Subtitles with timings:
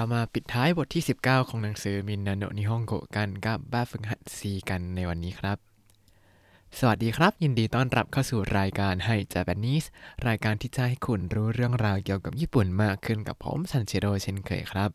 [0.00, 5.58] เรามาปิดท้ายบทที่ 19 ของหนังสือมินนาโนนิฮงโกกันกับบ้าฝึกหัดซีกันในวันนี้ครับ
[6.78, 9.86] สวัสดีครับ ยินดีต้อนรับเข้าสู่รายการให้ Japanese
[10.28, 14.90] รายการที่จะให้คุณรู้เรื่องราวเกี่ยวกับญี่ปุ่นมากขึ้นกับผมซันเชโรเช่นเคยครับ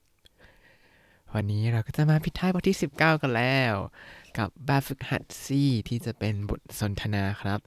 [1.33, 3.73] วันนี้เราก็จะมาปิดท้ายบทที่ 19 กันแล้ว
[4.38, 7.59] กับแบบฝึกหัดซีที่จะเป็นบทสนทนาครับ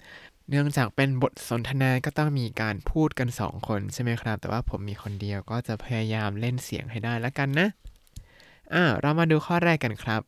[0.48, 7.68] เนื่องจากเป็นบทสนทนาก็ต้องมีการพูดกันสองคนใช่ไหมครับ แต่ว่าผมมีคนเดียวก็จะพยายามเล่นเสียงให้ได้แล้วกันนะ
[8.74, 10.22] อ่าเรามาดูข้อแรกกันครับ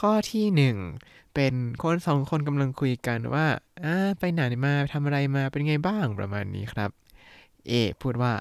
[0.00, 3.46] ข้อที่ 1 เป็นคนสองคนกำลังคุยกันว่า
[3.84, 6.90] อ่าไปไหนมาทำอะไรมาเป็นไงบ้างประมาณนี้ครับ
[7.68, 8.32] เอ พูดว่า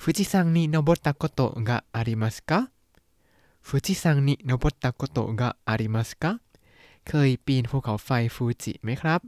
[0.00, 2.60] ฟูจิซังนี่โนบตะโกโตะกะอาริมัสกะ
[3.66, 6.32] ฟูจิซังนี่โนบตะโกโตะกะอาริมัสกะ
[7.08, 9.20] เคยปีนภูเขาไฟฟูจิไหมครับ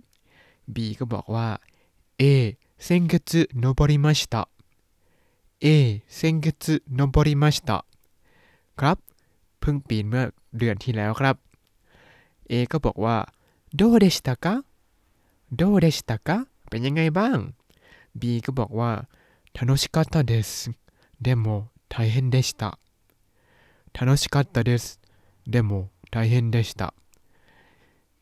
[0.75, 1.47] B ก็บอกว่า
[2.21, 2.23] A
[2.77, 4.49] 先月登りました
[5.65, 7.85] A 先月登りました
[8.79, 8.97] ครับ
[9.59, 10.25] เพิ่งปีนเมื่อ
[10.57, 11.35] เดือนที่แล้วครับ
[12.51, 13.17] A ก็บอกว่า
[13.79, 14.63] どうでしたか
[15.51, 17.37] どうでしたかเป็นยังไงบ้าง
[18.19, 18.91] B ก็บอกว่า
[19.53, 20.71] 楽しかったです
[21.21, 22.77] でも大変でした
[23.93, 24.99] 楽しかったです
[25.47, 26.93] でも大変でした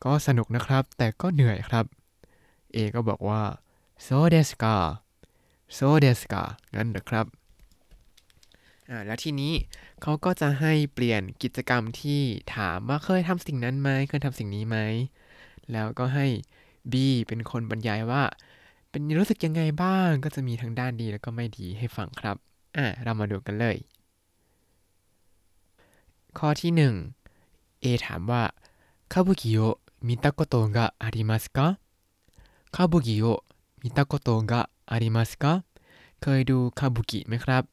[0.00, 1.84] ก็สนุกนะครับ แต่ก็เหนื่อยครับ
[2.77, 3.41] เอก็บอกว่า
[4.03, 4.75] โซเดสกา
[5.73, 6.43] โซเดสกา
[6.75, 7.25] งั้นนะครับ
[8.89, 9.53] อ่าแล้วทีนี้
[10.01, 12.21] เขาก็จะให้เปลี่ยนกิจกรรมที่
[12.55, 14.77] ถามว่าเคยทำสิ่งนั้นไหมเคยทำสิ่งนี้ไหม
[15.71, 16.25] แล้วก็ให้
[16.91, 16.93] B
[17.27, 18.23] เป็นคนบรรยายว่า
[18.89, 22.37] เป็นรู้สึกยังไงบ้างก็จะมีทั้งด้านดีแล้วก็ไม่ดีให้ฟังครับ
[22.77, 23.77] อ่าเรามาดูกันเลย
[26.37, 28.43] ข้อที่ 1 A ถามว่า
[29.11, 29.57] คาบุกิโย
[30.07, 31.67] มิตาโกโตะกะอาริมัสกา
[32.70, 33.44] たことがありますか歌舞伎を
[33.82, 35.64] 見たことがありますか
[36.20, 37.64] เคยดูคาบุกิไหมครับ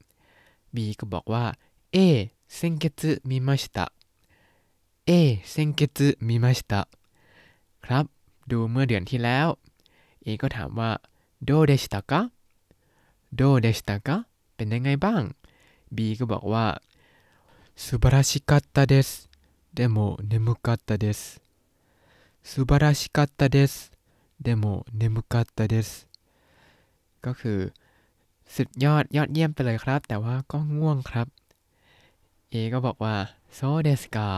[0.73, 1.57] B ก็บอกว่า
[1.93, 3.91] A 先月見ました
[5.05, 6.87] A 先月見ました
[7.85, 8.05] ครับ
[8.51, 9.47] ดูเมื่อเดือนที่แล้ว
[10.25, 11.01] A ก็ถามว่า
[11.41, 12.31] どうでしたか
[13.33, 15.35] どうでしたかเป็นยังไงบ้าง
[15.95, 16.81] B ก็บอกว่า
[17.75, 19.29] 素晴らしかったです
[19.73, 21.41] でも眠かったです
[22.43, 23.91] 素晴らしかったです
[24.45, 26.07] でも眠かったです
[27.25, 27.59] ก็คือ
[28.55, 31.27] สุดยอดยอดเยี่ยมไปเลยครับ แต่ว่าก็ง่วงครับ
[32.53, 33.15] A ก็บอกว่า
[33.53, 34.29] โซเดสกา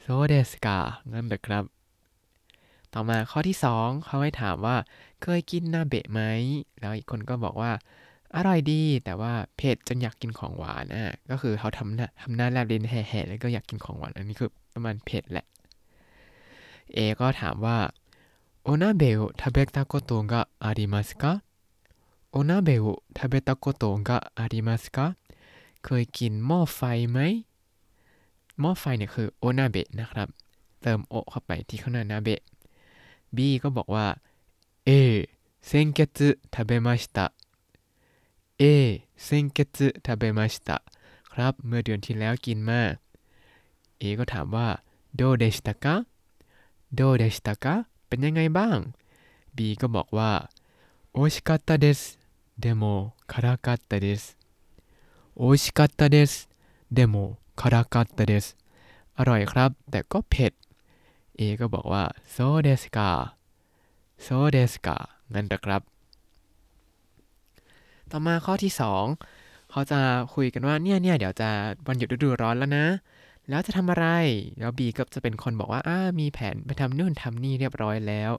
[0.00, 0.78] โซเดสกา
[1.12, 1.64] งั้นเหรอครับ
[2.92, 4.76] ต่อมาข้อที่ 2 เขาให้ถามว่า
[5.22, 6.20] เคยกินนาเบะไหม
[6.80, 7.72] แล้วอีกคนก็บอกว่า
[8.36, 15.46] อร่อยดี แต่ว่าเผ็ดจนอยากกินของหวานอ่ะก็คือเขาทำหน้าทำหน้าแลบลิ้นแห่ๆแล้วก็อยากกินของหวาน อันนี้คือประมาณเผ็ดแหละ
[16.96, 17.76] A ก็ถามว่า
[18.66, 21.42] โอนาเบะ食べたことがありますか
[22.30, 25.16] โอนาเบะ食べたことがありますか
[25.82, 27.18] เคยกินหม้อไฟไหม
[28.60, 30.28] หม้อไฟเนี่ยคือโอนาเบะนะครับ
[30.80, 32.40] เติมโอเข้าไปที่ข้างหน้านาเบะ
[33.36, 34.06] B ก็บอกว่า
[34.88, 34.90] A
[35.68, 35.98] 先月
[36.54, 37.18] 食べました
[38.60, 38.64] A
[39.16, 39.58] 先月
[40.06, 40.82] 食べました
[41.32, 42.80] ครับ เมื่อเดือนที่แล้วกินมา
[44.00, 44.68] A ก็ถามว่า
[45.18, 46.06] どうでしたか
[46.98, 48.77] どうでしたか เป็นยังไงบ้าง
[49.55, 50.31] B ก็บอกว่า
[51.11, 52.65] おいしかったです。
[52.77, 52.83] で
[53.31, 54.23] も辛かったです。
[55.37, 56.99] おいしかったです。
[57.09, 57.15] で
[57.61, 58.45] も辛かったです。
[59.17, 60.53] อร่อยครับ แต่ก็เผ็ด
[61.39, 63.09] A ก็บอกว่าโซเดสกา
[64.21, 64.97] โซเดสกา
[65.33, 65.81] งั้นนะครับ
[68.11, 68.71] ต่อมาข้อที่
[69.21, 69.99] 2 เขาจะ
[70.33, 71.49] คุยกันว่าเนี่ยเนี่ยเดี๋ยวจะ
[71.87, 72.85] วันหยุดฤดูร้อนแล้วนะ
[73.49, 74.07] แล้วจะทำอะไร
[74.59, 78.31] แล้วบีก็จะเป็นคนบอกว่า อ้า มีแผนไปทำนู่นทำนี่เรียบร้อยแล้ว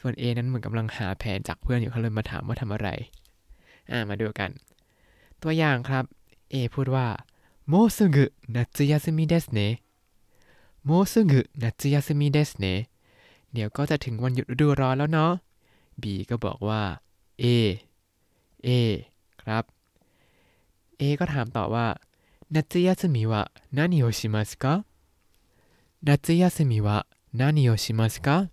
[0.00, 2.88] ส่วน A นั้นเหมือนกำลังหาแผนจากเพื่อนอยู่เขาเลยมาถามว่าทำอะไร
[3.90, 4.50] อ่า มาดูกัน
[5.42, 6.04] ตัวอย่างครับ
[6.52, 7.06] A พูดว่า
[7.68, 8.18] もうすぐ
[8.54, 9.60] 夏休みですね。
[10.84, 11.32] もうすぐ
[11.62, 12.66] 夏休みですね。
[13.52, 15.32] เดี๋ยวก็จะถึงวันหยุดฤดูร้อนแล้วเนาะ
[16.02, 16.82] B ก็บอกว่า
[17.42, 17.44] え
[18.66, 18.68] え、ええ
[19.42, 19.64] ครับ
[21.00, 21.86] A ก็ถามต่อว่า
[22.51, 24.85] 夏休みは何をしますか
[26.01, 28.49] 夏休みは何をしますか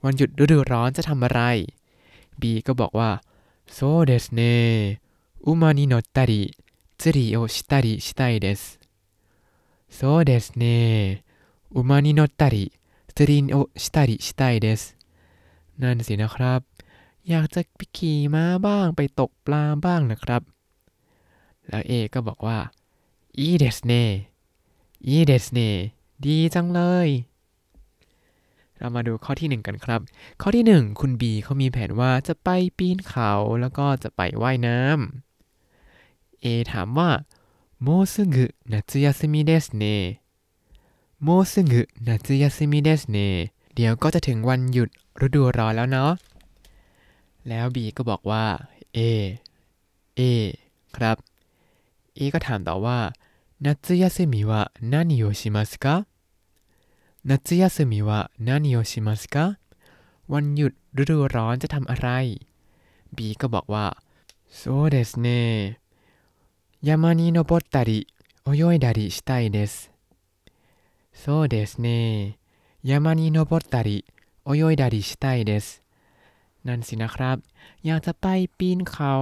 [0.00, 1.40] วันหยุดฤดูร้อนจะทำอะไร
[2.40, 3.10] B ก็บอกว่า
[3.66, 5.00] そうですね
[5.42, 6.56] 馬に乗ったり
[6.96, 8.80] 釣りをしたりしたいです
[9.90, 11.24] そうですね
[11.70, 12.72] 馬に乗ったり
[13.14, 14.96] 釣りをしたりしたいです
[15.80, 16.60] นั่นสินะครับ
[17.28, 20.42] อยากจะไปขี่ม้าบ้างไปตกปลาบ้างนะครับ
[21.68, 22.58] แล้วเอก็บอกว่า
[23.38, 24.02] อีเดสเน่
[25.06, 25.68] อีเดสเน่
[26.24, 27.08] ดีจังเลย
[28.78, 30.00] เรามาดูข้อที่หนึ่งกันครับ
[30.40, 32.48] ข้อที่หนึ่งคุณบีเขามีแผนว่าจะไป
[32.78, 33.30] ปีนเขา
[33.60, 37.10] แล้วก็จะไปว่ายน้ำ A ถามว่า
[37.86, 38.36] もうすぐ
[38.72, 38.74] 夏
[39.06, 39.84] 休みですね
[41.26, 42.08] もうすぐ夏
[42.42, 43.18] 休みですね
[43.74, 44.88] เดี๋ยวก็จะถึงวันหยุด
[45.26, 46.12] ฤดูร้อนแล้วเนาะ
[47.48, 48.44] แล้วบีก็บอกว่า
[48.94, 48.98] เอ
[50.16, 50.20] เอ
[50.96, 51.16] ครับ
[52.17, 52.99] เอก็ถามต่อว่า
[53.65, 54.61] นัทยาเซมิวะ
[54.91, 55.85] 何をしますか。
[55.93, 59.45] 夏休みは何をしますか。
[60.31, 62.07] วันหยุดฤดูร้อนจะทำอะไร
[63.15, 63.85] B ก็บอกว่า
[64.55, 65.27] そうですね。
[65.39, 67.99] 山に登ったり泳
[68.43, 69.57] いだりしたいで
[73.49, 75.67] す。
[76.67, 77.37] นั่นสินะครับ
[77.85, 78.25] อยากจะไป
[78.57, 79.13] ปีนเขา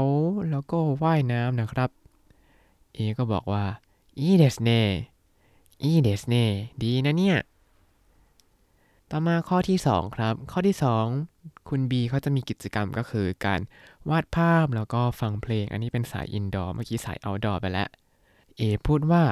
[0.49, 1.89] แล้วก็ว่ายน้ำนะครับ
[2.95, 3.63] A ก็บอกว่า
[4.19, 4.69] いいですね。
[4.79, 4.81] い
[5.83, 6.45] いですね。
[6.83, 7.37] ดีนะเนี่ย
[9.11, 10.75] ต่อมาข้อที่ 2 ครับ ข้อที่
[11.21, 13.59] 2 คุณ B เขาจะมีกิจกรรมก็คือการ
[14.09, 17.89] วาดภาพแล้วก็ฟังเพลง อันนี้เป็นสาย indoor เมื่อกี้สาย outdoor ไปแล้ว
[18.57, 19.23] A พูดว่า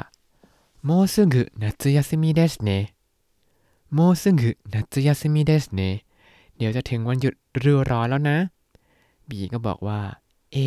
[0.85, 2.69] もうすぐ夏休みですね。
[2.77, 5.89] もうすぐ夏休みですね。
[6.57, 7.33] เดี๋ยวจะถึงวันหยุด
[7.63, 8.37] ฤดูร้อนแล้วนะ
[9.29, 9.99] B ก็บอกว่า
[10.51, 10.57] ええ、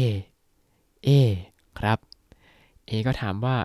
[1.04, 1.08] ええ
[1.78, 1.98] ครับ
[2.87, 3.57] เอก็ถามว่า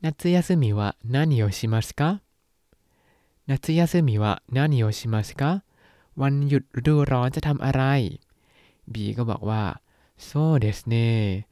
[0.00, 2.20] 夏休みは何をしますか
[3.46, 5.62] 夏休みは何をしますか
[6.20, 7.82] วันหยุดฤดูร้อนจะทำอะไร
[8.92, 9.64] บีก็บอกว่า
[10.16, 11.46] そうですね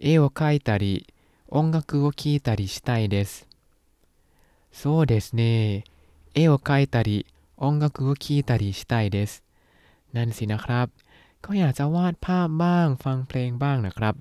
[0.00, 1.06] 絵を描いたり
[1.48, 3.46] 音楽を聴いたりしたいです
[4.72, 5.84] そうですね
[6.34, 7.26] 絵を描いたり
[7.56, 9.42] 音楽を聴いたりしたいです
[10.14, 10.86] นั่นสินะครับ
[11.44, 14.14] ก็อยากจะวาดภาพบ้าง ฟังเพลงบ้างนะครับ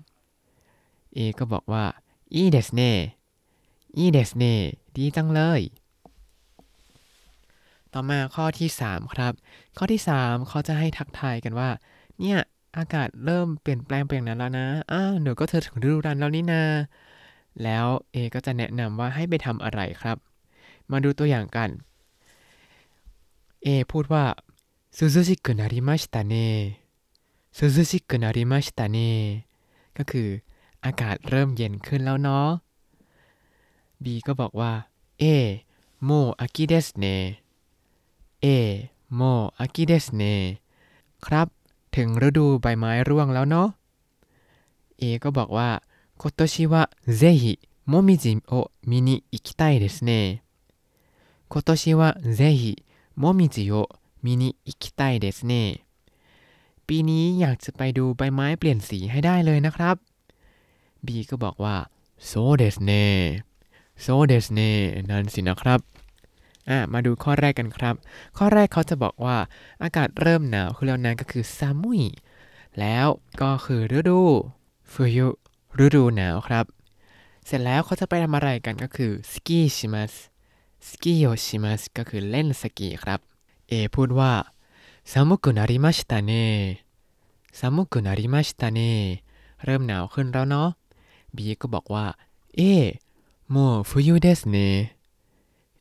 [1.14, 1.86] เอก็บอกว่า
[2.35, 3.19] いいですね
[3.93, 5.61] いいですねดีจังเลย
[7.93, 9.33] ต่อมาข้อที่ 3 ครับ
[9.77, 11.71] ข้อที่ 3 เขาจะให้ทักทายกันว่า
[12.21, 12.39] เนี่ย
[12.77, 16.63] อากาศเริ่มเปลี่ยนแปลงไปอย่างนั้นแล้วนะอ้าวเดี๋ยวก็เธอถึงฤดูกานแล้วนี่นา
[17.63, 20.17] แล้วเอก็จะแนะนำว่าให้ไปทำอะไรครับ
[20.91, 21.71] มาดูตัวอย่างกัน
[23.63, 24.25] เอพูดว่า
[24.97, 26.49] ซูซูชิกุนาริมาชิตะเน่
[27.57, 29.11] ซูซูชิกุนาริมาชิตะเน่
[29.97, 30.29] ก็คือ
[30.86, 32.48] อากาศเริ่มเย็นขึ้นแล้วเนาะ
[34.04, 34.72] B ก็บอกว่า
[35.20, 35.24] เอ
[36.04, 36.10] โม
[36.40, 37.06] อากิเดสเน
[38.42, 38.46] เอ
[39.16, 39.22] โม
[39.60, 40.24] อากิเดสเน
[41.26, 41.48] ครับ
[41.96, 43.70] ถึงฤดูใบไม้ร่วงแล้วเนาะ
[45.02, 45.70] A ก็บอกว่า
[46.22, 46.42] 今年
[46.74, 47.44] はぜひ
[47.86, 50.42] もみじを見に行きたいですね
[51.48, 52.84] 今年はぜひ
[53.16, 53.88] もみじを
[54.24, 55.84] มินิอิคิไตเดสเน่
[56.88, 59.96] ปีนี้อยากจะไปดูใบไม้เปลี่ยนสีให้ได้เลยนะครับ
[61.07, 61.77] B ก็บอกว่า
[62.27, 62.93] そうですね。
[63.05, 64.71] そうですね。
[65.11, 65.81] นั่นสินะครับ
[66.93, 67.95] มาดูข้อแรกกันครับ
[68.37, 69.37] ข้อแรกเขาจะบอกว่า
[69.83, 72.03] อากาศเริ่มหนาวขึ้นแล้วนั้นก็คือซามุย
[72.81, 73.07] แล้ว
[73.43, 74.21] ก็คือฤดู
[74.93, 75.29] ฟุยุ
[75.85, 76.65] ฤดูหนาวครับ
[77.47, 80.13] เสร็จแล้วเขาจะไปทำอะไรกันก็คือสกีชิมัส
[80.89, 83.21] สกีโยชิมัสก็คือเล่นสกีครับ
[83.69, 84.33] เอพูดว่า
[85.13, 86.47] ซามุกุนาริมาชิตะเน่
[87.59, 88.93] ซามุกุนาริมาชิตะเน่
[89.65, 90.69] เริ่มหนาวขึ้นแล้วเนาะ
[91.36, 92.06] บีก็บอกว่า
[92.56, 92.62] เอ
[93.54, 94.58] もう冬ですね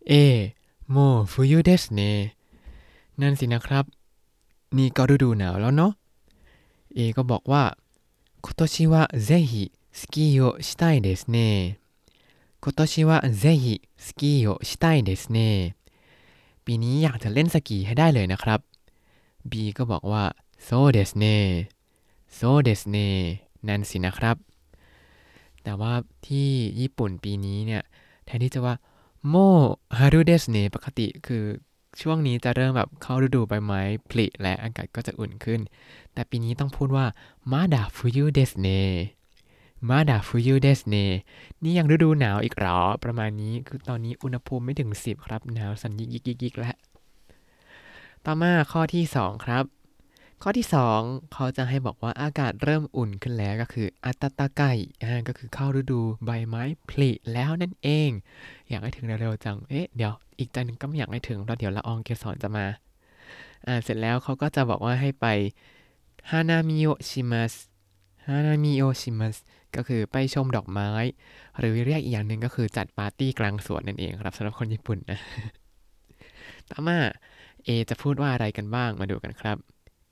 [0.09, 0.55] เอ
[0.94, 2.00] もう冬ですね
[3.21, 3.85] นั่นสินะครับ
[4.77, 5.93] นี่ก็ฤดูหนาวแล้วเนาะ
[6.94, 7.65] เอก็บอกว่า
[8.43, 8.94] 今年は
[9.29, 11.79] ぜひスキーをしたいですね
[12.61, 15.75] 今年はぜひスキーをしたいですね
[16.64, 18.61] ปีนี้อยากจะเล่นสกีให้ได้เลยนะครับ
[19.50, 20.25] B ก็บอกว่า
[20.62, 21.37] โซเดสเน่
[22.35, 23.09] โซเดสเน่
[23.69, 24.37] นั่นสินะครับ
[25.63, 25.94] แต่ว่า
[26.27, 26.50] ที่
[26.80, 27.84] ญี่ปุ่นปีนี้เนี่ย
[28.25, 28.75] แทนที่จะว่า
[29.27, 29.36] โม
[29.98, 31.44] ฮารุเดสเนปกติคือ
[32.01, 35.60] ช่วงนี้จะเริ่มแบบเข้าฤดูใบไม้ผลิและอากาศก็จะอุ่นขึ้น
[36.13, 37.06] แต่ปีนี้ต้องพูดว่า
[37.51, 38.68] มาดาฟุยุเดสเน
[39.89, 40.96] มาดาฟุยุเดสเน
[41.63, 46.75] นี่ยังฤดูหนาวอีกหรอ ประมาณนี้คือตอนนี้อุณหภูมิไม่ถึง 10 ครับ หนาวสันยิกยิกยิกยิกแล้ว
[48.25, 49.63] ต่อมาข้อที่ 2 ครับ
[50.43, 50.67] ข้อที่
[51.00, 54.71] 2 เขาจะให้บอกว่าอากาศเริ่มอุ่นขึ้นแล้วก็คืออัตตาไก่
[55.27, 58.10] ก็คือเข้าฤดูใบไม้ผลิแล้วนั่นเอง
[58.69, 62.65] อยากให้ถึงเร็วๆจัง เอ๊ะ เดี๋ยวอีกใจหนึ่งก็ไม่อยากให้ถึงเพราเดี๋ยวละอองเกสรจะมา
[63.67, 65.25] อ่าเสร็จแล้วเขาก็จะบอกว่าให้ไป
[66.31, 67.53] ฮานามิโอชิมัส
[68.27, 69.36] ฮานามิโอชิมัส
[69.75, 70.89] ก็คือไปชมดอกไม้
[71.60, 75.19] หรือเรียกอีกอย่างหนึ่งก็คือจัดปาร์ตี้กลางสวนนั่นเองครับสำหรับคนญี่ปุ่นนะ
[76.69, 76.98] ต่อมา
[77.67, 79.60] A จะพูดว่าอะไรกันบ้างมาดูกันครับ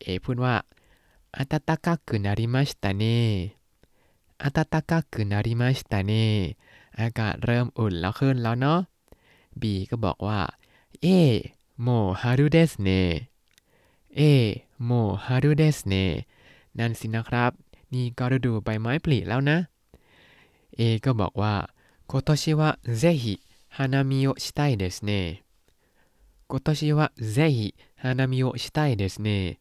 [0.04, 0.54] A พูดว่า
[1.36, 3.20] อาตตากักุนาริมาชิตาเน่
[4.42, 6.26] อาตตากักุนาริมาชิตาเน่
[7.00, 8.80] อากาศเริ่มอุ่นแล้วขึ้นแล้วเนาะ
[9.60, 10.40] B ก็บอกว่า
[11.02, 11.06] เอ
[11.82, 11.88] โม
[12.20, 13.02] ฮารุเดสเน่
[14.16, 14.20] เอ
[14.84, 14.90] โม
[15.26, 16.04] ฮารุเดสเน่
[16.78, 17.52] นั่นสินะครับ
[17.92, 19.58] นี่ก็ฤดูใบไม้ผลิแล้วนะ
[20.78, 21.54] A ก็บอกว่า
[22.10, 25.42] 今年はぜひ花見をしたいですね
[26.46, 29.58] 今年はぜひ花見をしたいですね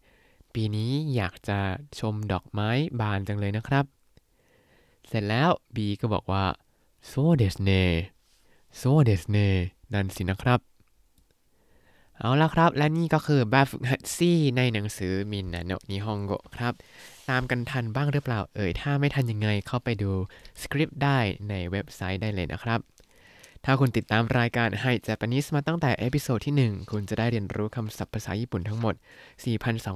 [0.54, 1.58] ปีนี้อยากจะ
[2.00, 3.84] ชมดอกไม้บานจังเลยนะครับ
[5.08, 6.44] เสร็จแล้วบีก็บอกว่า
[7.06, 7.82] โซเดสเน่
[8.76, 9.48] โซเดสเน่
[9.92, 10.60] นั่นสินะครับ
[12.18, 16.74] เอาละครับ และนี่ก็คือแบบฝึกหัดซี่ในหนังสือมินนะโนนิฮงโกครับ
[17.28, 20.10] ตามกันทันบ้างหรือเปล่าเอ่ย ถ้าไม่ทันยังไงเข้าไปดู
[20.60, 22.80] สคริปต์ได้ในเว็บไซต์ได้เลยนะครับ
[23.64, 28.94] ถ้าคุณติดตามรายการให้ Japanese มาตั้งแต่เอพิโซดที่ 1 คุณจะได้เรียนรู้คำศัพท์ภาษาญี่ปุ่นทั้งหมด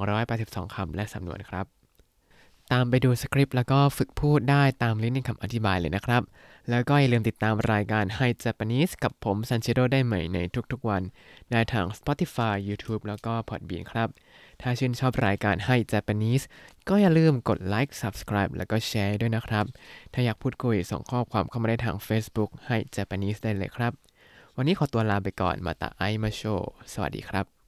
[0.06, 1.66] 4,282 คำและสำนวนครับ
[2.72, 6.22] ตามไปดูสคริปต์แล้วก็ฝึกพูดได้ตามลิงก์ในคำอธิบายเลยนะครับ
[6.70, 10.38] แล้วก็อย่าลืมติดตามรายการให้ Japanese กับผมซันเชโดได้ใหม่ใน
[10.72, 11.02] ทุกๆวัน
[11.50, 14.08] ได้ทาง Spotify YouTube แล้วก็ Podbean ครับ
[14.62, 16.44] ถ้าชื่นชอบรายการให้ Japanese
[16.88, 19.66] ก็อย่าลืมกดไลค์ Subscribe แล้วก็แชร์ด้วยนะครับ
[20.12, 23.92] ถ้าอยากพูดคุยส่งข้อความเข้ามาได้ทาง Facebook ให้ Japanese ได้เลยครับ
[24.56, 26.42] วันนี้ขอตัวลาไปก่อนมาตาไอมาโช
[26.92, 27.61] สวัสดีครับ